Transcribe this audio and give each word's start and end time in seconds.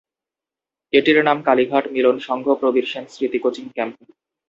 এটির 0.93 1.17
নাম 1.23 1.37
কালীঘাট 1.41 1.85
মিলন 1.91 2.17
সংঘ 2.19 2.45
প্রবীর 2.59 2.85
সেন 2.91 3.05
স্মৃতি 3.09 3.39
কোচিং 3.43 3.65
ক্যাম্প। 3.75 3.97